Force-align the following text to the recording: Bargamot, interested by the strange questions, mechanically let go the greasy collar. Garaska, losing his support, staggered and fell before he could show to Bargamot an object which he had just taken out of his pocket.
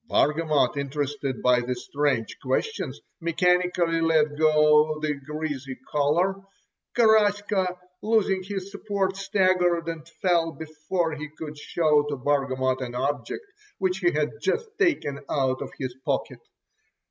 Bargamot, 0.09 0.77
interested 0.77 1.43
by 1.43 1.59
the 1.59 1.75
strange 1.75 2.35
questions, 2.41 2.99
mechanically 3.19 4.01
let 4.01 4.35
go 4.35 4.99
the 4.99 5.13
greasy 5.13 5.77
collar. 5.91 6.37
Garaska, 6.97 7.77
losing 8.01 8.41
his 8.41 8.71
support, 8.71 9.15
staggered 9.15 9.87
and 9.87 10.09
fell 10.23 10.53
before 10.53 11.13
he 11.13 11.29
could 11.37 11.55
show 11.55 12.01
to 12.09 12.15
Bargamot 12.17 12.81
an 12.81 12.95
object 12.95 13.45
which 13.77 13.99
he 13.99 14.09
had 14.11 14.31
just 14.41 14.67
taken 14.79 15.19
out 15.29 15.61
of 15.61 15.69
his 15.77 15.95
pocket. 16.03 16.39